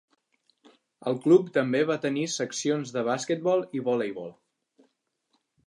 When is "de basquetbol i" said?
2.97-3.85